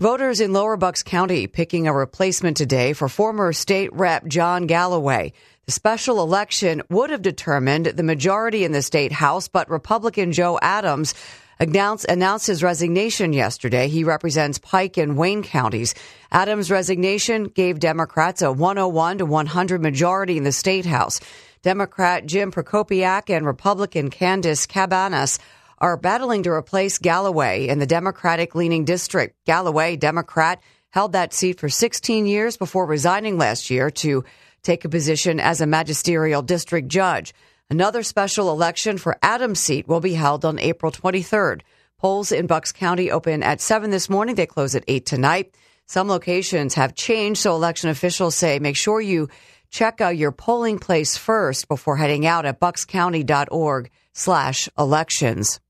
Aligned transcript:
Voters 0.00 0.40
in 0.40 0.54
Lower 0.54 0.78
Bucks 0.78 1.02
County 1.02 1.46
picking 1.46 1.86
a 1.86 1.92
replacement 1.92 2.56
today 2.56 2.94
for 2.94 3.06
former 3.06 3.52
state 3.52 3.92
rep 3.92 4.26
John 4.26 4.66
Galloway. 4.66 5.34
The 5.66 5.72
special 5.72 6.22
election 6.22 6.80
would 6.88 7.10
have 7.10 7.20
determined 7.20 7.84
the 7.84 8.02
majority 8.02 8.64
in 8.64 8.72
the 8.72 8.80
state 8.80 9.12
house, 9.12 9.48
but 9.48 9.68
Republican 9.68 10.32
Joe 10.32 10.58
Adams 10.62 11.12
announced, 11.58 12.06
announced 12.08 12.46
his 12.46 12.62
resignation 12.62 13.34
yesterday. 13.34 13.88
He 13.88 14.02
represents 14.02 14.56
Pike 14.56 14.96
and 14.96 15.18
Wayne 15.18 15.42
counties. 15.42 15.94
Adams' 16.32 16.70
resignation 16.70 17.44
gave 17.44 17.78
Democrats 17.78 18.40
a 18.40 18.50
101 18.50 19.18
to 19.18 19.26
100 19.26 19.82
majority 19.82 20.38
in 20.38 20.44
the 20.44 20.52
state 20.52 20.86
house. 20.86 21.20
Democrat 21.60 22.24
Jim 22.24 22.50
Prokopiak 22.50 23.28
and 23.28 23.44
Republican 23.44 24.08
Candace 24.08 24.64
Cabanas 24.64 25.38
are 25.80 25.96
battling 25.96 26.42
to 26.42 26.50
replace 26.50 26.98
Galloway 26.98 27.68
in 27.68 27.78
the 27.78 27.86
Democratic 27.86 28.54
leaning 28.54 28.84
district. 28.84 29.36
Galloway, 29.46 29.96
Democrat, 29.96 30.62
held 30.90 31.12
that 31.12 31.32
seat 31.32 31.58
for 31.58 31.68
16 31.68 32.26
years 32.26 32.56
before 32.56 32.84
resigning 32.84 33.38
last 33.38 33.70
year 33.70 33.90
to 33.90 34.24
take 34.62 34.84
a 34.84 34.88
position 34.88 35.40
as 35.40 35.60
a 35.60 35.66
magisterial 35.66 36.42
district 36.42 36.88
judge. 36.88 37.32
Another 37.70 38.02
special 38.02 38.50
election 38.50 38.98
for 38.98 39.16
Adams' 39.22 39.60
seat 39.60 39.88
will 39.88 40.00
be 40.00 40.14
held 40.14 40.44
on 40.44 40.58
April 40.58 40.92
23rd. 40.92 41.62
Polls 41.98 42.32
in 42.32 42.46
Bucks 42.46 42.72
County 42.72 43.10
open 43.10 43.42
at 43.42 43.60
7 43.60 43.90
this 43.90 44.10
morning. 44.10 44.34
They 44.34 44.46
close 44.46 44.74
at 44.74 44.84
8 44.88 45.06
tonight. 45.06 45.54
Some 45.86 46.08
locations 46.08 46.74
have 46.74 46.94
changed, 46.94 47.40
so 47.40 47.54
election 47.54 47.90
officials 47.90 48.34
say 48.34 48.58
make 48.58 48.76
sure 48.76 49.00
you 49.00 49.28
check 49.70 50.00
out 50.00 50.16
your 50.16 50.32
polling 50.32 50.78
place 50.78 51.16
first 51.16 51.68
before 51.68 51.96
heading 51.96 52.26
out 52.26 52.44
at 52.44 52.60
buckscounty.org 52.60 53.90
slash 54.12 54.68
elections. 54.78 55.60